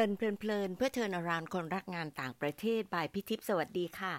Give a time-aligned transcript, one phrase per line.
[0.00, 4.14] ลินเพลินเพื่อเทินารานคนรักงานต่างประเทศบายพิทิพสวัสดีค่ะ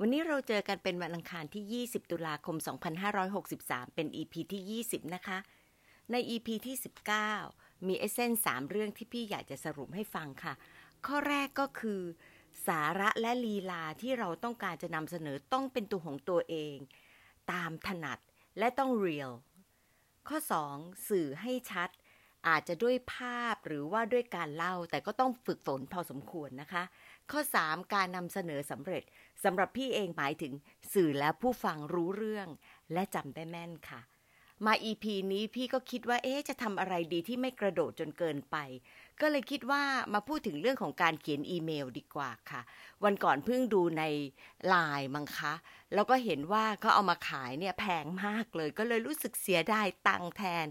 [0.00, 2.56] วันนี้เราเจอกันเป็นวันอังคารที่ 20 ตุลาคม
[3.26, 5.38] 2563 เป็น EP ที่ 20 นะคะ
[6.10, 6.76] ใน EP ที่
[7.30, 10.54] 19 มีเอเซนสามเรื่องที่พี่อยากจะสรุปให้ฟังค่ะ
[11.06, 12.00] ข้อแรกก็คือ
[12.66, 16.76] สาระและลีลาที่เราต้องการจะนำเสนอต้องเป็นตัวของตัวเอง
[17.52, 18.18] ตามถนัด
[18.58, 19.30] และต้องเรียล
[20.28, 20.38] ข้อ
[20.72, 21.88] 2 สื่อให้ชัด
[22.48, 26.82] อาจจะด้วยภาพหรือว่าด้วยการเล่า แต่ก็ต้องฝึกฝนพอสมควรนะคะ
[27.30, 29.02] ข้อ 3 การนำเสนอสำเร็จ
[29.44, 30.52] สำหรับพี่เองหมายถึง
[30.92, 32.48] สื่อและผู้ฟังรู้เรื่อง
[32.92, 34.00] และจำได้แม่นค่ะ
[34.66, 38.56] มา EP นี้พี่ก็คิดว่าเอ๊ะจะทำอะไรดีที่ไม่กระโดดจนเกินไป
[39.20, 39.82] ก็เลยคิดว่า
[40.14, 42.60] มาพูดถึงเรื่องของการเขียนอีเมลดีกว่าค่ะ
[43.04, 44.02] วันก่อนเพิ่งดูใน
[44.68, 45.54] ไลน์มังคะ
[45.94, 50.66] แล้วก็เห็นว่าก็เอามาขายเนี่ยแพงมากเลย ก็เลยรู้สึกเสียดายตังแทน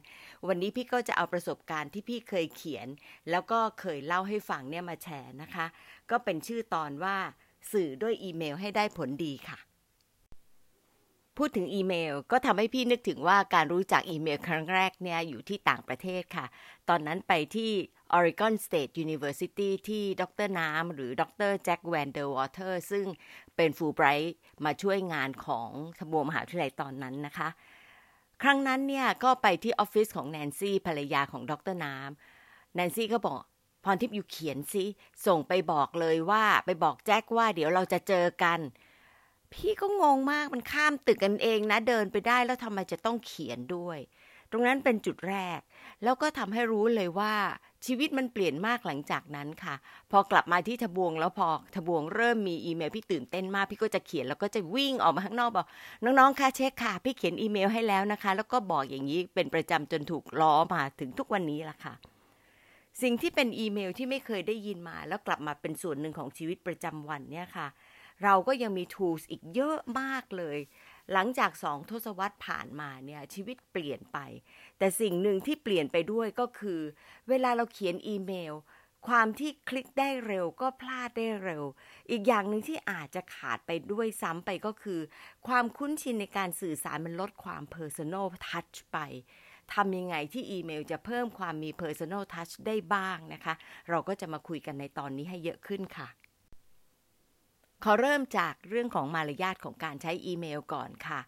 [0.47, 2.87] วันนี้พี่ก็จะเอาประสบการณ์ที่พี่เคยเขียน
[3.29, 5.65] แล้วก็เคยเล่าให้ฟังเนี่ยมาแชร์นะคะ
[6.11, 7.17] ก็เป็นชื่อตอนว่า
[7.71, 9.59] สื่อด้วยอีเมลให้ได้ผลดีค่ะ
[11.37, 16.45] พูดถึงอีเมลก็ทำให้พี่นึกถึงว่าการรู้จักอีเมลครั้งแรกเนี่ยอยู่ที่ต่างประเทศค่ะ
[16.89, 17.71] ตอนนั้นไปที่
[18.17, 23.05] Oregon State University ที่ดรน้ำหรือดดรแจ็คแวนเดอร์วอเตอร์ซึ่ง
[23.55, 27.49] เป็นฟูไบรท์มาช่วยงานของทบวมหาวิทยาลัยตอนนั้นนะคะ
[28.41, 33.41] ครั้งนั้นเนี่ยก็ไปที่ออฟฟิศของแนนซี่ภรรยาของดรน้ำแนนซี่ก็บอก
[33.83, 34.85] พรทิพย์อยู่เขียนซิ
[35.25, 38.59] ส่งไปบอกเลยว่าไปบอกแจ็คว่าเดี๋ยวเราจะเจอกัน
[39.53, 43.99] พี่ก็งงมากมันข้ามตึกกันเองนะเดินไปได้แล้วทำไมจะต้องเขียนด้วย
[44.51, 45.59] ตรงนั้นเป็นจุดแรก
[46.03, 47.33] แล้วก็ทำให้รู้เลยว่า
[47.85, 49.75] ชีวิตมันเปลี่ยนมากหลังจากนั้นค่ะ
[50.11, 55.67] พอกลับมาที่ทบวงแล้วพอทบวงเริ่มมีอีเมลพี่ตื่นเต้นมากพี่ก็จะเขียนแล้วก็จะวิ่งออกมาข้างนอกบอก
[56.03, 61.93] น้องๆค่ะเช็คค่ะ พี่เขียนอีเมลให้แล้วนะคะ แล้วก็บอกอย่างนี้เป็นประจำจนถูกล้อมาถึงทุกวันนี้ละค่ะ
[63.01, 67.67] สิ่งที่เป็นอีเมลที่ไม่เคยได้ยินมา แล้วกลับมาเป็นส่วนหนึ่งของชีวิตประจำวันเนี่ยค่ะ
[68.23, 70.57] เราก็ยังมี tools อีกเยอะมากเลย
[71.13, 74.17] หลังจากสองทศวรรษผ่านมาเนี่ยชีวิตเปลี่ยนไป
[74.77, 76.81] แต่สิ่งหนึ่งที่เปลี่ยนไปด้วยก็คือ
[77.29, 78.55] เวลาเราเขียนอีเมล
[79.07, 81.63] ความที่คลิกได้เร็วก็พลาดได้เร็ว
[82.09, 84.99] อีกอย่างหนึ่งที่อาจจะขาดไปด้วยซ้ำไปก็คือ
[85.47, 88.97] ความคุ้นชินในการสื่อสารมันลดความ personal touch ไป
[89.73, 93.53] ทำยังไงที่อีเมลจะเพิ่มความมี personal touch ได้บ้างนะคะ
[93.89, 96.09] เราก็จะมาคุยกันในตอนนี้ให้เยอะขึ้นค่ะ
[97.85, 101.19] ขอเริ่มจากเรื่องของมารยาทของการใช้อีเมลก่อนค่ะ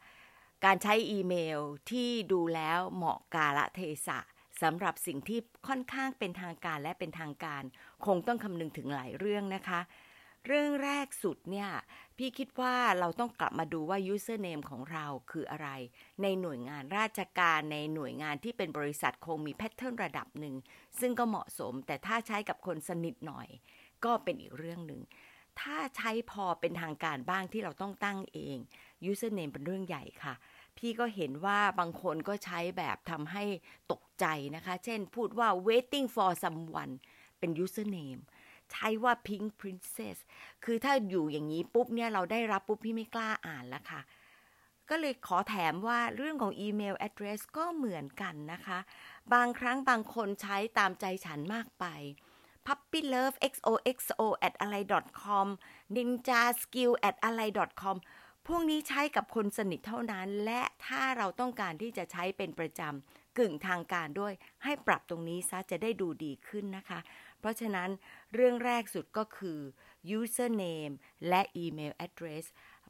[0.66, 1.60] การใช้อีเมล
[1.92, 4.20] ที่ดูแล้วเหมาะกาละเทศะ
[4.62, 7.64] สำหรับสิ่งที่ค่อนข้างเป็นทางการและเป็นทางการ
[8.06, 9.80] คงต้องคำนึงถึงหลายเรื่องนะคะ
[10.46, 11.70] เรื่องแรกสุดเนี่ย
[12.18, 15.70] พี่คิดว่าเราต้องกลับมาดูว่า username ของเราคืออะไร
[16.22, 20.56] ในหน่วยงานราชการในหน่วยงานที่เป็นบริษัทคงมีแพทเทิร์นระดับหนึ่ง
[21.00, 23.48] ซึ่งก็เหมาะสมแต่ถ้าใช้กับคนสนิทหน่อย
[24.06, 25.02] ก็เป็นอีกเรื่องหนึ่ง
[25.62, 28.58] ถ้าใช้พอเป็นทางการบ้างที่เราต้องตั้งเอง
[29.12, 30.34] username เป็นเรื่องใหญ่ค่ะ
[30.78, 33.44] พี่ก็เห็นว่าบางคนก็ใช้แบบทำให้
[33.92, 36.94] ตกใจนะคะ เช่นพูดว่า waiting for someone
[37.40, 38.22] เป็น username
[38.72, 40.18] ใช้ว่า pink princess
[40.64, 44.02] คือถ้าอยู่อย่างนี้ปุ๊บเนี่ยเราได้รับปุ๊บพี่ไม่กล้าอ่านแล้วค่ะ
[44.90, 48.80] ก็เลยขอแถมว่าเรื่องของอีเมล address ก็เหมือนกันนะคะ
[49.34, 51.86] บางครั้งบางคนใช้ตามใจฉันมากไป
[52.68, 54.76] puppy love xoxo at อะไร
[55.22, 55.48] com
[55.96, 57.42] ninja skill at อะไร
[57.82, 57.98] com
[58.48, 64.34] พวกนี้ใช้กับคนสนิทเท่านั้น และถ้าเราต้องการที่จะใช้เป็นประจำกึ่งทางการด้วย
[64.64, 67.00] ให้ปรับตรงนี้ซะจะได้ดูดีขึ้นนะคะ
[67.40, 67.90] เพราะฉะนั้น
[68.34, 69.60] เรื่องแรกสุดก็คือ
[70.20, 70.94] username
[71.28, 72.46] และ email address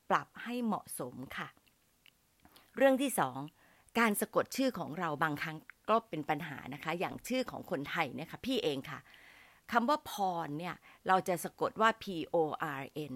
[0.09, 1.47] ปรับให้เหมาะสมค่ะ
[2.77, 3.39] เรื่องที่สอง
[3.99, 5.57] การสะกดชื่อของเราบางครั้ง
[5.89, 8.99] ก็เป็นปัญหานะคะ อย่างชื่อของคนไทยเนี่ยค่ะพี่เองค่ะ
[9.71, 10.13] คำว่าพ
[10.45, 10.75] รเนี่ย
[11.07, 12.35] เราจะสะกดว่า P O
[12.79, 13.13] R N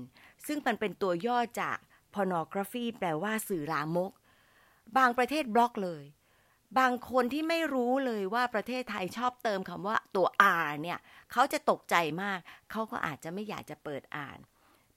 [0.48, 1.78] ซึ่งมันเป็นตัวย่อจาก
[2.14, 4.12] pornography แปลว่าสื่อลามก
[4.98, 6.04] บางประเทศบล็อกเลย
[6.80, 10.28] บางคนที่ไม่รู้เลยว่าประเทศไทยชอบเติมคำว่าตัว
[10.66, 11.00] R เนี่ย
[11.32, 12.40] เขาจะตกใจมาก
[12.72, 14.40] เขาก็อาจจะไม่อยากจะเปิดอ่าน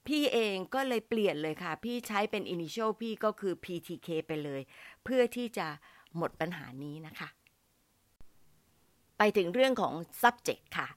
[0.07, 4.61] พี่เองก็เลยเปลี่ยนเลยค่ะ พี่ใช้เป็น initial พี่ก็คือ PTK ไปเลย
[5.03, 5.67] เพื่อที่จะ
[6.17, 7.29] หมดปัญหานี้นะคะ
[9.17, 10.87] ไปถึงเรื่องของ subject ค่ะ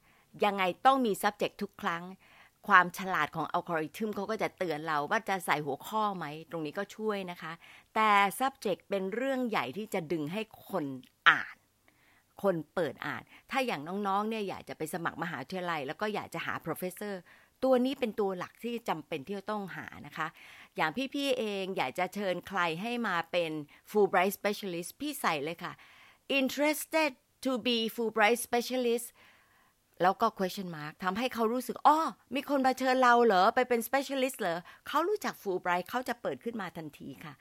[0.44, 2.04] ยังไงต้องมี subject ทุกครั้ง
[2.68, 7.52] ความฉลาดของอัลกอริทึมเขาก็จะเตือนเราว่าจะใส่หัวข้อไหม ตรงนี้ก็ช่วยนะคะ
[7.94, 8.10] แต่
[8.40, 10.40] subject เป็นเรื่องใหญ่ที่จะดึงให้
[10.70, 10.84] คน
[11.28, 11.56] อ่าน
[12.42, 17.14] คนเปิดอ่าน ถ้าอย่างน้องๆ เนี่ยอยากจะไปสมัครมหาวิทยาลัย แล้วก็อยากจะหา professor
[17.64, 20.26] ตัวนี้เป็นตัวหลักที่จำเป็นที่จะต้องหานะคะ
[20.76, 23.52] อย่างพี่ๆ เองอยากจะเชิญใครให้มาเป็น
[23.90, 25.72] Fulbright specialist พี่ใส่เลยค่ะ
[26.38, 27.10] interested
[27.44, 29.06] to be Fulbright specialist
[30.02, 32.00] แล้วก็ question mark ทำให้เขารู้สึกอ้อ
[32.34, 37.34] มีคนมาเชิญเราเหรอ ไปเป็น specialist เหรอ เขารู้จัก Fulbright เขาจะเปิดขึ้นมาทันทีค่ะ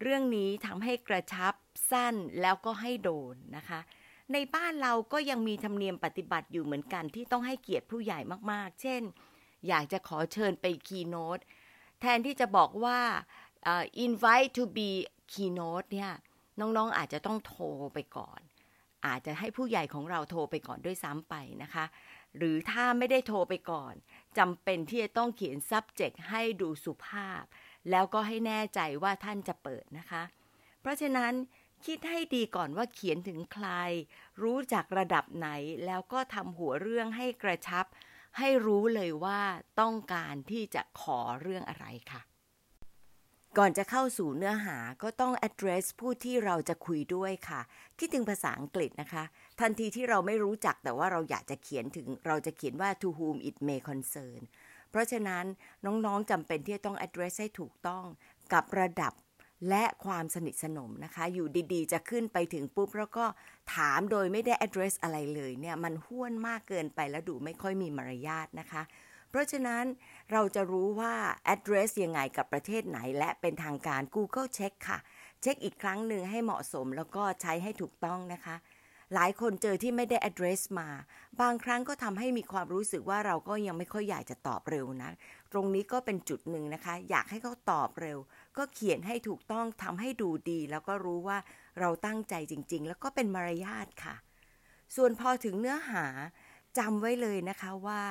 [0.00, 1.54] เรื่องนี้ทำให้กระชับ
[1.90, 3.80] สั้นแล้วก็ให้โดนนะคะ
[4.32, 8.18] ในบ้านเราก็ยังมีธรรมเนียมปฏิบัติอยู่เหมือนกันที่ต้องให้เกียรติผู้ใหญ่
[8.52, 9.02] มากๆ เช่น
[9.68, 11.42] อยากจะขอเชิญไป keynote
[12.00, 13.00] แทนที่จะบอกว่า
[13.72, 14.90] uh, invite to be
[15.32, 16.12] keynote เนี่ย
[16.60, 18.40] น้องๆอาจจะต้องโทรไปก่อน
[19.06, 21.84] อาจจะให้ผู้ใหญ่ของเราโทรไปก่อนด้วยซ้ำไปนะคะ
[22.36, 23.94] หรือถ้าไม่ได้โทรไปก่อน
[24.38, 27.42] จำเป็นที่จะต้องเขียน subject ให้ดูสุภาพ
[27.90, 30.22] แล้วก็ให้แน่ใจว่าท่านจะเปิดนะคะ
[30.80, 31.32] เพราะฉะนั้น
[31.86, 33.68] คิดให้ดีก่อนว่าเขียนถึงใคร
[34.42, 35.48] รู้จักระดับไหน
[35.86, 37.86] แล้วก็ทำหัวเรื่องให้กระชับ
[38.38, 39.40] ให้รู้เลยว่า
[39.80, 42.20] ต้องการที่จะขอเรื่องอะไรค่ะ
[43.58, 47.60] ก่อนจะเข้าสู่เนื้อหาก็ต้อง address ผู้ที่เราจะคุยด้วยค่ะ
[47.98, 49.24] คิดถึงภาษาอังกฤษนะคะ
[49.60, 54.40] ทันทีที่เราไม่รู้จักแต่ว่าเราอยากจะเขียนถึงเราจะเขียนว่า to whom it may concern
[54.90, 55.44] เพราะฉะนั้น
[55.86, 58.04] น้องๆจำเป็นที่จะต้อง address ให้ถูกต้อง
[58.52, 59.12] กับระดับ
[59.68, 63.24] และความสนิทสนมนะคะ อยู่ดีๆ จะขึ้นไปถึงปุ๊บ แล้วก็
[63.74, 68.84] ถามโดยไม่ได้ address อะไรเลยเนี่ย มันห้วนมากเกินไปแล้วดูไม่ค่อยมีมารยาทนะคะ
[69.30, 69.84] เพราะฉะนั้น
[70.32, 71.14] เราจะรู้ว่า
[71.54, 74.98] address ยังไงกับประเทศไหน และเป็นทางการ Google เช็คค่ะ
[75.42, 78.56] เช็คอีกครั้งหนึ่งให้เหมาะสมแล้วก็ใช้ให้ถูกต้องนะคะ
[79.14, 80.88] หลายคนเจอที่ไม่ได้ address มา
[81.40, 85.10] บางครั้งก็ทำให้มีความรู้สึกว่าเราก็ยังไม่ค่อยอยากจะตอบเร็วนะ
[85.52, 88.18] ตรงนี้ก็เป็นจุดหนึ่งนะคะ อยากให้เขาตอบเร็ว
[88.56, 91.38] ก็เขียนให้ถูกต้องทำให้ดูดี แล้วก็รู้ว่า
[91.80, 94.16] เราตั้งใจจริง ๆ แล้วก็เป็นมารยาทค่ะ
[94.96, 96.06] ส่วนพอถึงเนื้อหา
[96.78, 98.02] จำไว้เลยนะคะว่า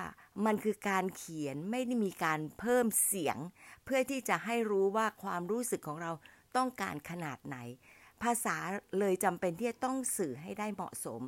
[0.45, 3.37] มันคือการเขียนไม่ได้มีการเพิ่มเสียง
[3.85, 6.11] เพื่อที่จะให้รู้ว่าความรู้สึกของเรา
[6.57, 7.57] ต้องการขนาดไหน
[8.23, 8.55] ภาษา
[8.99, 11.21] เลยจำเป็นที่จะต้องสื่อให้ได้เหมาะสม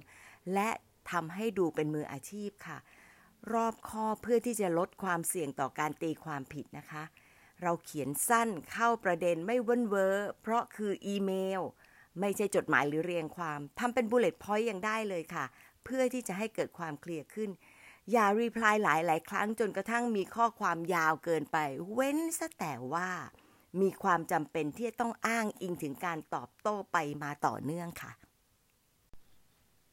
[0.53, 0.69] และ
[1.11, 2.77] ทำให้ดูเป็นมืออาชีพค่ะ
[3.53, 7.03] รอบคอเพื่อที่จะลดความเสี่ยงต่อการตีความผิดนะคะ
[7.61, 11.61] เราเขียนสั้นเข้าประเด็นไม่เวิ่นเว้อเพราะคืออีเมล
[12.19, 15.45] ไม่ใช่จดหมายหรือเรียงความทำเป็น bullet point ยังได้เลยค่ะ
[15.86, 17.50] เพื่อที่จะให้เกิดความเคลียร์ขึ้น
[18.12, 21.58] อย่ารีプライหลายหลายครั้งจนกระทั่งมีข้อความยาวเกินไป
[21.92, 23.10] เว้นซะแต่ว่า
[23.80, 28.12] มีความจำเป็นที่จะต้องอ้างอิงถึงการตอบโต้ไปมาต่อเนื่องค่ะ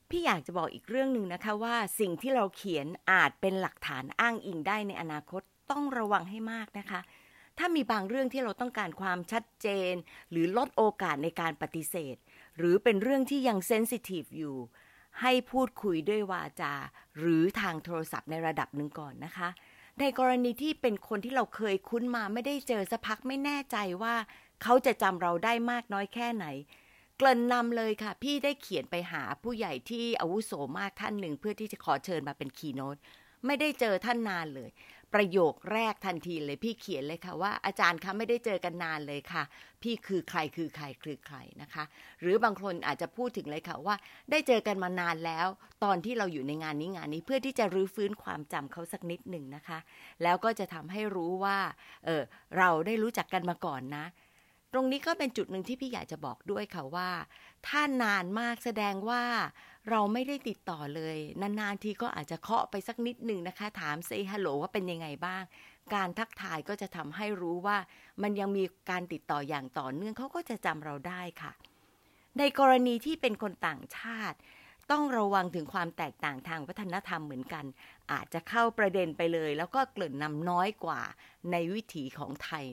[0.09, 5.41] พี่อยากจะบอกอีกเรื่องหนึ่งนะคะว่าสิ่งที่เราเขียนอาจเป็นหลักฐานอ้างอิงได้ในอนาคต
[5.71, 6.99] ต้องระวังให้มากนะคะ
[7.57, 9.93] ถ้ามีบางเรื่องที่เราต้องการความชัดเจน
[10.31, 12.15] หรือลดโอกาสในการปฏิเสธ
[12.57, 14.55] หรือเป็นเรื่องที่ยังเซนซิทีฟอยู่
[15.20, 16.74] ให้พูดคุยด้วยวาจา
[17.18, 19.48] หรือทางโทรศัพท์ในระดับหนึ่งก่อนนะคะ
[20.00, 24.14] ในกรณีที่เป็นคนที่เราเคยคุ้นมาไม่ได้เจอสักพักไม่แน่ใจว่า
[24.62, 26.46] เขาจะจำเราได้มากน้อยแค่ไหน
[27.16, 32.96] เกริ่นนำเลยค่ะ พี่ได้เขียนไปหาผู้ใหญ่ที่อาวุโสมากท่านหนึ่ง เพื่อที่จะขอเชิญมาเป็นคีโนต
[33.46, 34.70] ไม่ได้เจอท่านนานเลย
[35.14, 39.42] ประโยคแรกทันทีเลยพี่เขียนเลยค่ะว่าอาจารย์คะไม่ได้เจอกันนานเลยค่ะ
[39.82, 41.84] พี่คือใครคือใครคือใครนะคะ
[42.20, 43.96] หรือบางคนอาจจะพูดถึงเลยค่ะว่า
[44.30, 45.46] ได้เจอกันมานานแล้ว
[45.84, 49.78] ตอนที่เราอยู่ในงานนี้งานนี้เพื่อที่จะรื้อฟื้นความจำเขาสักนิดหนึ่งนะคะ
[50.22, 51.58] แล้วก็จะทำให้รู้ว่า
[52.04, 52.22] เออ
[52.56, 54.06] เราได้รู้จักกันมาก่อนนะ
[54.72, 57.10] ตรงนี้ก็เป็นจุดหนึ่งที่พี่อยากจะบอกด้วยค่ะว่า
[57.66, 59.22] ถ้านานมากแสดงว่า
[59.90, 65.42] เราไม่ได้ติดต่อเลย นานๆทีก็อาจจะเคาะไปสักนิดหนึ่งนะคะ ถามเซฮัลโหลว่าเป็นยังไงบ้าง
[65.94, 67.78] การทักทายก็จะทำให้รู้ว่า
[68.22, 71.52] มันยังมีการติดต่ออย่างต่อเนื่องเขาก็จะจำเราได้ค่ะ
[72.38, 74.38] ในกรณีที่เป็นคนต่างชาติ
[74.90, 77.64] ต้องระวังถึงความแตกต่างทางวัฒนธรรมเหมือนกัน
[78.12, 81.00] อาจจะเข้าประเด็นไปเลย แล้วก็เกริ่นนำน้อยกว่า
[81.50, 82.64] ในวิถีของไทย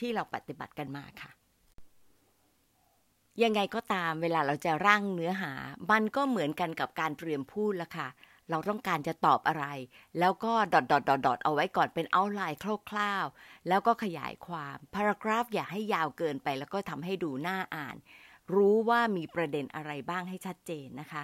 [0.00, 1.30] ที่เราปฏิบัติกันมาค่ะ
[3.42, 5.52] ยังไงก็ตามเวลาเราจะร่างเนื้อหา
[5.90, 8.08] มันก็เหมือนกันกับการเตรียมพูดละค่ะ
[8.50, 9.66] เราต้องการจะตอบอะไร
[10.18, 12.58] แล้วก็ดอทดอทดอทดอทเอาไว้ก่อนเป็นเอาไลน์
[12.90, 17.96] คร่าวๆ แล้วก็ขยายความพารากราฟอย่าให้ยาวเกินไป แล้วก็ทำให้ดูน่าอ่าน
[18.54, 21.22] รู้ว่ามีประเด็นอะไรบ้างให้ชัดเจนนะคะ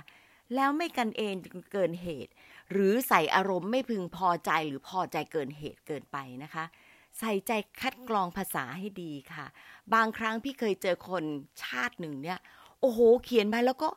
[0.55, 1.35] แล้วไม่กันเอง
[1.73, 2.33] เกินเหตุ
[2.73, 6.65] หรือใส่อารมณ์ไม่พึงพอใจหรือพอใจเกินเหตุเกินไปนะคะ
[7.19, 9.47] ใส่ใจคัดกรองภาษาให้ดีค่ะ
[9.95, 11.25] บางครั้งพี่เคยเจอคน
[11.65, 12.39] ชาติหนึ่งเนี่ย
[12.81, 13.89] โอ้โห เขียนไปแล้วก็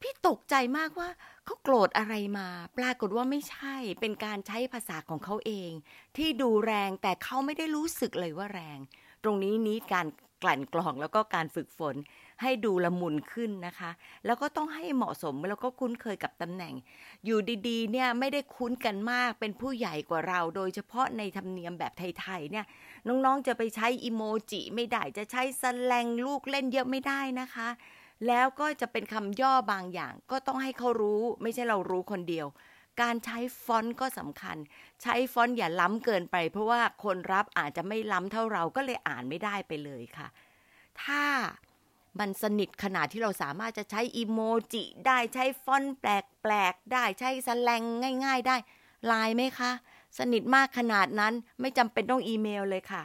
[0.00, 1.08] พี่ตกใจมากว่า
[1.44, 5.70] เขาโกรธอะไรมา ปรากฏว่าไม่ใช่เป็นการใช้ภาษาของเขาเอง
[6.16, 8.78] ที่ดูแรงแต่เขาไม่ได้รู้สึกเลยว่าแรง
[9.22, 10.06] ตรงนี้นี้การ
[10.42, 11.94] กลั่นกรองแล้วก็การฝึกฝน
[12.42, 13.90] ให้ดูละมุนขึ้นนะคะ
[14.26, 16.74] แล้วก็ต้องให้เหมาะสมแล้วก็คุ้นเคยกับตำแหน่ง
[17.24, 22.66] อยู่ดีๆ เนี่ยไม่ได้คุ้นกันมากเป็นผู้ใหญ่กว่าเรา โดยเฉพาะในธรรมเนียมแบบไทยๆเนี่ย
[23.08, 27.68] น้องๆจะไปใช้อีโมจิไม่ได้จะใช้สแลงลูกเล่นเยอะไม่ได้นะคะ
[28.26, 32.46] แล้วก็จะเป็นคำย่อบางอย่าง ก็ต้องให้เขารู้ ไม่ใช่เรารู้คนเดียว
[33.02, 34.56] การใช้ฟอนต์ก็สำคัญ
[35.02, 40.28] ใช้ฟอนต์อย่าล้ำเกินไป เพราะว่าคนรับอาจจะไม่ล้ำเท่าเราก็เลยอ่านไม่ได้ไปเลยค่ะ
[41.02, 41.22] ถ้า
[42.18, 44.38] มันสนิทขนาดที่เราสามารถจะใช้อีโม
[44.72, 47.82] จิได้ใช้ฟอนต์แปลกๆได้ใช้สแลง
[48.24, 48.56] ง่าย ๆ ได้
[49.10, 49.70] ลายไหมคะ
[50.18, 53.02] สนิทมากขนาดนั้นไม่จำเป็นต้องอีเมลเลยค่ะ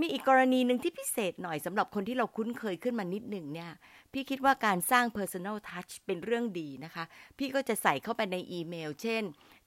[0.00, 3.70] มีอีกกรณีหนึ่งที่พิเศษหน่อยสำหรับคนที่เราคุ้นเคยขึ้นมานิดหนึ่งเนี่ย
[4.12, 7.04] พี่คิดว่าการสร้าง personal touch เป็นเรื่องดีนะคะ
[7.38, 9.22] พี่ก็จะใส่เข้าไปในอีเมล เช่น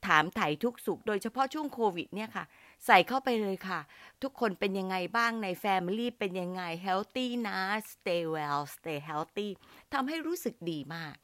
[0.07, 2.45] ถามไถ่ทุกสุข โดยเฉพาะช่วงโควิดเนี่ยค่ะ
[2.85, 3.79] ใส่เข้าไปเลยค่ะ
[4.21, 7.57] ทุกคนเป็นยังไงบ้างใน Family เป็นยังไง healthy นะ
[7.91, 9.47] stay well stay healthy
[9.93, 11.15] ทำให้รู้สึกดีมาก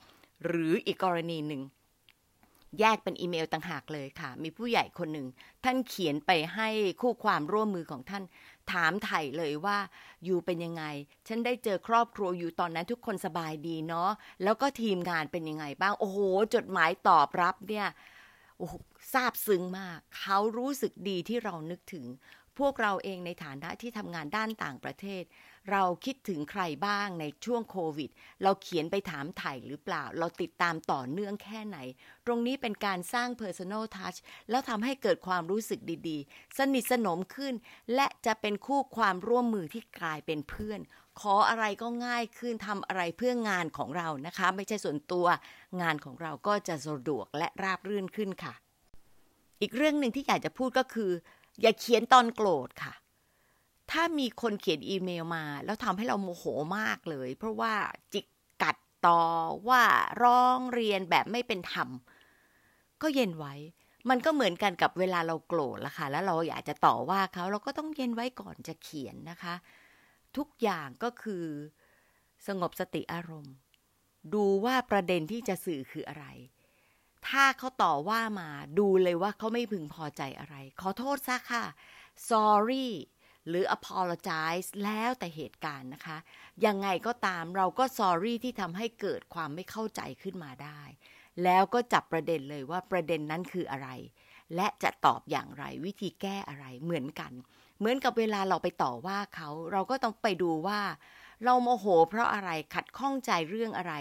[0.46, 1.64] หรืออีกกรณีหนึ่ง
[2.80, 5.28] แยกเป็นอีเมลต่างหากเลยค่ะ มีผู้ใหญ่คนหนึ่ง
[5.64, 6.70] ท่านเขียนไปให้
[7.02, 8.24] คู่ความร่วมมือของท่าน
[8.74, 9.78] ถามไถ่เลยว่า
[10.26, 10.84] อยู่เป็นยังไง
[11.28, 14.10] ฉันได้เจอครอบครัวอยู่ตอนนั้นทุกคนสบายดีเนาะ
[14.44, 16.20] แล้วก็ทีมงานเป็นยังไงบ้าง โอ้โห
[16.56, 17.88] จดหมายตอบรับเนี่ย
[18.58, 18.68] โอ้
[19.14, 22.06] ซาบซึ้งมาก เขารู้สึกดีที่เรานึกถึง
[22.60, 25.24] พวกเราเองในฐานะที่ทำงานด้านต่างประเทศ
[25.72, 28.10] เราคิดถึงใครบ้างในช่วงโควิด
[28.44, 31.78] เราเขียนไปถามไถ่หรือเปล่า เราติดตามต่อเนื่องแค่ไหน
[32.26, 34.18] ตรงนี้เป็นการสร้าง personal touch
[34.50, 37.54] แล้วทำให้เกิดความรู้สึกดีๆ สนิทสนมขึ้น
[37.96, 40.80] และจะเป็นคู่ความร่วมมือที่กลายเป็นเพื่อน
[41.22, 45.26] ขออะไรก็ง่ายขึ้นทำอะไรเพื่องานของเรานะคะ ไม่ใช่ส่วนตัว
[45.82, 48.54] งานของเราก็จะสะดวกและราบรื่นขึ้นค่ะ
[49.62, 51.12] อีกเรื่องหนึ่งที่อยากจะพูดก็คือ
[51.62, 52.94] อย่าเขียนตอนโกรธค่ะ
[53.92, 56.44] ถ้ามีคนเขียนอีเมลมา แล้วทำให้เราโมโห
[56.78, 57.74] มากเลย เพราะว่า
[58.14, 58.26] จิก
[58.64, 59.24] กัดต่อ
[59.70, 59.84] ว่า
[60.24, 61.90] ร้องเรียนแบบไม่เป็นธรรม
[63.02, 63.56] ก็เย็นไว้
[64.10, 69.56] มันก็เหมือนกันกับเวลาเราโกรธละค่ะ แล้วเราอยากจะต่อว่าเขาเราก็ต้องเย็นไว้ก่อนจะเขียนนะคะ
[70.38, 71.46] ทุกอย่างก็คือ
[72.48, 73.56] สงบสติอารมณ์
[74.34, 76.26] ดูว่าประเด็นที่จะสื่อคืออะไร
[77.28, 78.50] ถ้าเขาต่อว่ามา
[78.80, 81.66] ดูเลยว่าเขาไม่พึงพอใจอะไร ขอโทษซะค่ะ
[82.30, 82.90] sorry
[83.48, 86.18] หรือ apologize แล้วแต่เหตุการณ์นะคะ
[86.66, 90.82] ยังไงก็ตามเราก็ sorry ที่ทำให้เกิดความไม่เข้าใจขึ้นมาได้
[91.44, 93.90] แล้วก็จับประเด็นเลยว่าประเด็นนั้นคืออะไร
[94.56, 97.32] และจะตอบอย่างไรวิธีแก้อะไรเหมือนกัน
[97.80, 100.82] เหมือนกับเวลาเราไปต่อว่าเขาเราก็ต้องไปดูว่า
[101.44, 103.94] เราโมโห เพราะอะไรขัดข้องใจเรื่องอะไร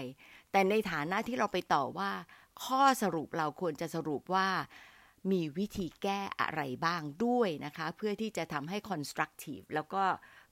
[0.51, 2.11] แต่ในฐานะที่เราไปต่อว่า
[2.65, 4.49] ข้อสรุปเราควรจะสรุปว่า
[5.31, 10.03] มีวิธีแก้อะไรบ้างด้วยนะคะ เพื่อที่จะทำให้ constructive แล้วก็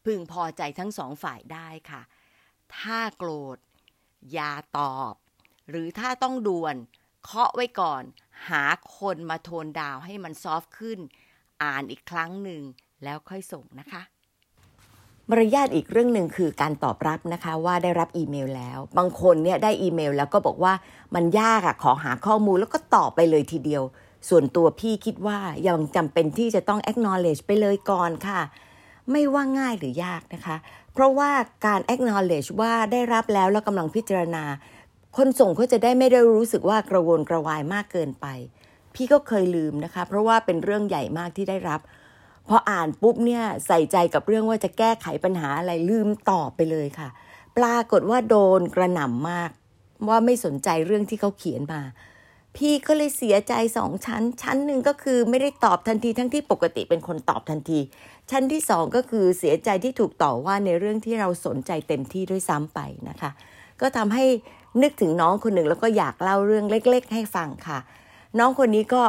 [0.05, 2.01] พึงพอใจทั้งสองฝ่ายได้ค่ะ
[2.77, 3.57] ถ้าโกรธ
[4.33, 5.13] อย่าตอบ
[5.69, 6.75] หรือถ้าต้องด่วน
[7.23, 8.03] เคาะไว้ก่อน
[8.49, 8.63] หา
[8.97, 10.99] คนมาโทนดาวให้มันซอฟขึ้น
[11.63, 12.61] อ่านอีกครั้งหนึ่ง
[13.03, 14.01] แล้วค่อยส่งนะคะ
[15.29, 20.73] มารยาทอีกเรื่องหนึ่งคือการตอบรับนะคะว่าได้รับอีเมลแล้ว บางคนเนี่ยได้อีเมลแล้วก็บอกว่า
[21.15, 23.83] มันยากอะขอหาข้อมูลแล้วก็ตอบไปเลยทีเดียว
[24.29, 28.41] ส่วนตัวพี่คิดว่ายังจำเป็นที่จะต้อง acknowledge ไปเลยก่อนค่ะ
[29.11, 30.55] ไม่ว่าง่ายหรือยากนะคะ
[30.93, 31.31] เพราะว่า
[31.65, 34.43] การ acknowledge ว่าได้รับแล้วแล้วกำลังพิจารณา
[35.17, 38.25] คนส่งเขาจะได้ไม่ได้รู้สึกว่ากระวนกระวายมากเกินไป
[38.95, 41.79] พี่ก็เคยลืมนะคะ เพราะว่าเป็นเรื่องใหญ่มากที่ได้รับ
[42.47, 47.09] พออ่านปุ๊บเนี่ยใส่ใจกับเรื่องว่าจะแก้ไขปัญหาอะไรลืมตอบไปเลยค่ะ
[47.57, 49.49] ปรากฏว่าโดนกระหน่ำมาก
[50.07, 51.81] ว่าไม่สนใจเรื่องที่เขาเขียนมา
[52.55, 57.79] พี่ก็เลยเสียใจสองชั้น ชั้นหนึ่งก็คือไม่ได้ตอบทันทีทั้งที่ปกติเป็นคนตอบทันที
[58.31, 63.31] ชั้นที่สองก็คือเสียใจที่ถูกต่อว่าในเรื่องที่เราสนใจเต็มที่ด้วยซ้ำไปนะคะ
[63.81, 64.25] ก็ทำให้
[64.81, 67.79] นึกถึงน้องคนหนึ่งแล้วก็อยากเล่าเรื่องเล็ก ๆ ให้ฟังค่ะ
[68.39, 69.03] น้องคนนี้ก็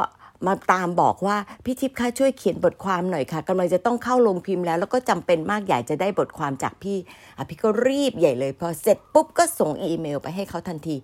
[0.47, 6.97] มาตามบอกว่าพี่ทิพย์คะช่วยเขียนบทความหน่อยค่ะกำลังจะต้องเข้าลงพิมพ์แล้ว แล้วก็จำเป็นมากอยากจะได้บทความจากพี่
[7.37, 10.95] อะพี่ก็รีบใหญ่เลยพอเสร็จปุ๊บก็ส่งอีเมลไปให้เขาทันที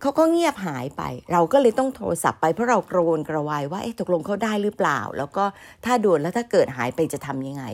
[0.00, 1.02] เขาก็เงียบหายไป
[1.32, 5.44] เราก็เลยต้องโทรศัพท์ไปเพราะเรากระวนกระวายว่าเอ๊ะตกลงเขาได้หรือเปล่า แล้วก็
[5.84, 7.64] ถ้าด่วนแล้วถ้าเกิดหายไปจะทำยังไง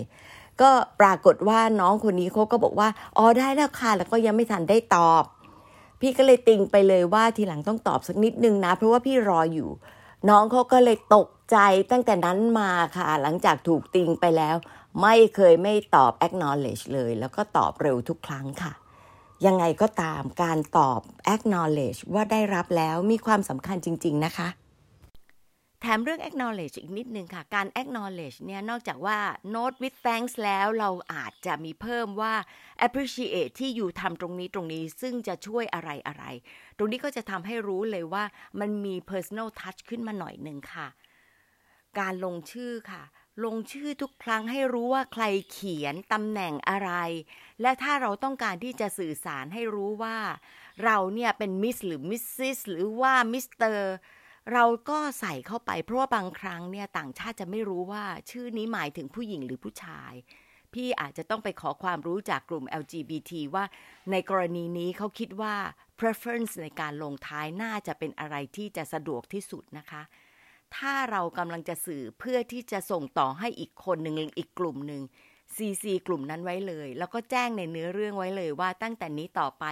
[0.61, 5.25] ก็ปรากฏว่าน้องคนนี้เขาก็บอกว่าอ๋อได้แล้วค่ะแล้วก็ยังไม่ทันได้ตอบ
[6.01, 9.71] พี่ก็เลยติงไปเลยว่าทีหลังต้องตอบสักนิดนึงนะ เพราะว่าพี่รออยู่
[10.29, 11.57] น้องเขาก็เลยตกใจ
[11.91, 14.57] ตั้งแต่นั้นมาค่ะ หลังจากถูกติงไปแล้ว
[15.03, 18.73] ไม่เคยไม่ตอบ acknowledge เลย แล้วก็ตอบเร็วทุกครั้งค่ะ
[19.47, 21.01] ยังไงก็ตามการตอบ
[21.35, 24.49] acknowledge ว่าได้รับแล้วมีความสำคัญจริง ๆ นะคะ
[25.85, 29.19] แถมเรื่อง acknowledge อีกนิดนึงค่ะ การ acknowledge เนี่ยนอกจากว่า
[29.55, 32.35] note with thanks แล้วเราอาจจะมีเพิ่มว่า
[32.87, 36.25] appreciate ที่ you ทำตรงนี้ตรงนี้ซึ่งจะช่วยอะไรอะไร
[36.77, 38.25] ตรงนี้ก็จะทำให้รู้เลยว่า
[38.61, 40.89] มันมี personal touch ขึ้นมาหน่อยหนึ่งค่ะ
[41.99, 43.03] การลงชื่อค่ะ
[43.45, 46.91] ลงชื่อทุกครั้งให้รู้ว่าใครเขียนตำแหน่งอะไร
[47.61, 50.19] และถ้าเราต้องการที่จะสื่อสารให้รู้ว่า
[50.85, 52.59] เราเนี่ยเป็น Miss หรือ Mrs.
[52.71, 53.93] หรือว่ามิสเตอร์
[54.53, 60.13] เราก็ใส่เข้าไป เพราะว่าบางครั้งเนี่ยต่างชาติจะไม่รู้ว่าชื่อนี้หมายถึงผู้หญิงหรือผู้ชาย
[60.75, 63.65] พี่อาจจะต้องไปขอความรู้จากกลุ่ม LGBT ว่า
[64.11, 65.55] ในกรณีนี้เขาคิดว่า
[65.99, 70.03] preference ในการลงท้ายน่าจะเป็นอะไรที่จะสะดวกที่สุดนะคะ
[70.77, 75.03] ถ้าเรากำลังจะสื่อเพื่อที่จะส่งต่อให้อีกคนหนึ่งอีกกลุ่มหนึ่ง
[75.57, 79.65] CC กลุ่มนั้นไว้เลย แล้วก็แจ้งในเนื้อเรื่องไว้เลยว่าตั้งแต่นี้ต่อไป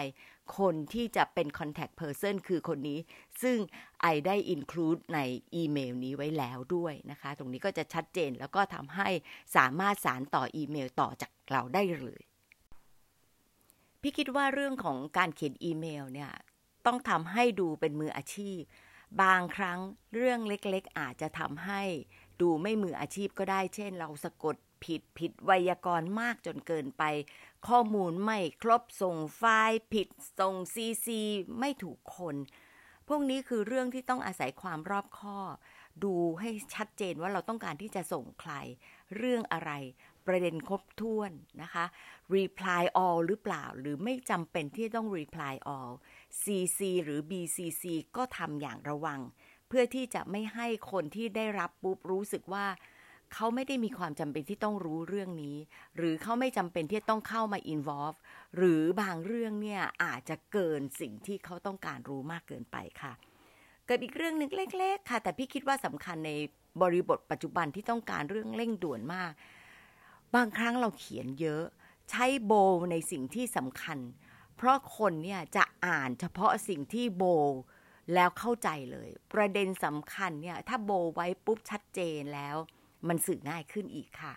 [0.58, 2.98] คนที่จะเป็น contact person คือคนนี้
[3.42, 3.58] ซึ่ง
[4.02, 5.18] ไอได้ include ใน
[5.54, 9.08] อีเมลนี้ไว้แล้วด้วยนะคะ ตรงนี้ก็จะชัดเจนแล้วก็ทำให้
[9.56, 12.20] สามารถสารต่ออีเมลต่อจากเราได้เลย
[14.00, 16.32] พี่คิดว่าเรื่องของการเขียนอีเมลเนี่ย
[16.86, 18.60] ต้องทำให้ดูเป็นมืออาชีพ
[19.22, 19.78] บางครั้ง
[20.14, 21.82] เรื่องเล็กๆ อาจจะทำให้
[22.40, 27.02] ดูไม่มืออาชีพก็ได้ เช่น เราสะกดผิดผิดไวยากรณ์มากจนเกินไป
[27.68, 31.20] ข้อมูลไม่ครบส่งไฟล์ผิดส่งซีซี
[31.58, 32.36] ไม่ถูกคน
[33.08, 35.54] พวกนี้คือเรื่องที่ต้องอาศัยความรอบคอบ
[36.04, 38.52] ดูให้ชัดเจนว่าเราต้องการที่จะส่งใคร
[39.16, 39.70] เรื่องอะไร
[40.26, 41.30] ประเด็นครบถ้วน
[41.62, 41.84] นะคะ
[42.36, 45.92] reply all หรือเปล่า หรือไม่จำเป็นที่ต้อง reply all
[46.42, 47.84] CC หรือ BCC
[48.16, 49.20] ก็ทำอย่างระวัง
[49.68, 52.66] เพื่อที่จะไม่ให้คนที่ได้รับปุ๊บรู้สึกว่า
[53.34, 55.56] เขาไม่ได้มีความจำเป็นที่ต้องรู้เรื่องนี้
[55.96, 58.18] หรือเขาไม่จำเป็นที่ต้องเข้ามา involve
[58.56, 63.12] หรือบางเรื่องเนี่ยอาจจะเกินสิ่งที่เขาต้องการรู้มากเกินไปค่ะ
[63.86, 66.32] เกิดอีกเรื่องหนึ่งเล็ก ๆ ค่ะ แต่พี่คิดว่าสำคัญใน
[66.82, 69.32] บริบทปัจจุบันที่ต้องการเรื่องเร่งด่วนมาก
[70.34, 71.64] บางครั้งเราเขียนเยอะ
[72.10, 72.52] ใช้โบ
[72.90, 73.98] ในสิ่งที่สำคัญ
[74.56, 77.24] เพราะคนเนี่ยจะอ่านเฉพาะสิ่งที่โบ
[78.14, 82.56] แล้วเข้าใจเลย ประเด็นสำคัญเนี่ยถ้าโบไว้ปุ๊บชัดเจนแล้ว
[83.08, 84.32] มันสื่อง่ายขึ้นอีกค่ะ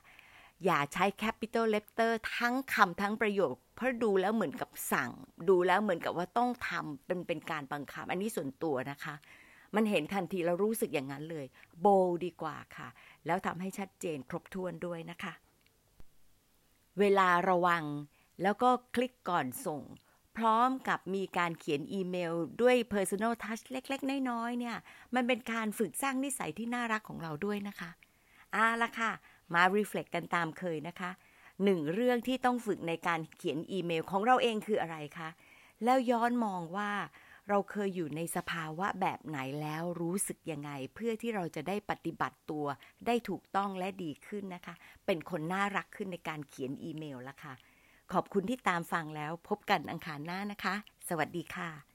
[0.66, 5.12] อย่าใช้ capital letter ทั้งคำทั้งประโยค เพราะดูแล้วเหมือนกับสั่ง
[5.50, 9.16] ดูแล้วเหมือนกับว่าต้องทำเป็นเป็นการบังคับ อันนี้ส่วนตัวนะคะ
[9.76, 11.46] มันเห็นทันทีแล้วรู้สึกอย่างนั้นเลย
[11.82, 11.88] โบ
[12.26, 12.88] ดีกว่าค่ะ
[13.26, 15.34] แล้วทำให้ชัดเจนครบถ้วนด้วยนะคะ
[17.00, 17.84] เวลาระวัง
[18.42, 19.82] แล้วก็คลิกก่อนส่ง
[20.38, 24.78] พร้อมกับมีการเขียนอีเมลด้วย personal touch เล็ก ๆ น้อย ๆ เนี่ย
[25.16, 27.90] มันเป็นการฝึกสร้างนิสัยที่น่ารักของเราด้วยนะคะ
[28.56, 29.12] อาละค่ะ
[29.54, 31.12] มารีเฟล็กกันตามเคยนะคะ
[31.64, 35.30] หนึ่งเรื่องที่ต้องฝึกในการเขียนอีเมลของเราเองคืออะไรคะ
[35.84, 36.92] แล้วย้อนมองว่า
[37.50, 42.66] เราเคยอยู่ในสภาวะแบบไหนแล้วรู้สึกยังไง เพื่อที่เราจะได้ปฏิบัติตัว
[43.08, 47.54] ได้ถูกต้องและดีขึ้นนะคะ เป็นคนน่ารักขึ้นในการเขียนอีเมลละค่ะ
[48.14, 50.76] ขอบคุณที่ตามฟังแล้วพบกันอังคารหน้านะคะ
[51.10, 51.93] สวัสดีค่ะ